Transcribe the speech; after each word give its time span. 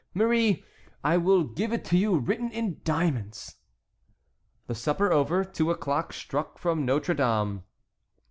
Marie, 0.15 0.65
I 1.03 1.17
will 1.17 1.43
give 1.43 1.71
it 1.71 1.85
to 1.85 1.95
you 1.95 2.17
written 2.17 2.49
in 2.49 2.81
diamonds." 2.83 3.57
The 4.65 4.73
supper 4.73 5.11
over, 5.11 5.43
two 5.45 5.69
o'clock 5.69 6.11
struck 6.11 6.57
from 6.57 6.85
Notre 6.87 7.13
Dame. 7.13 7.65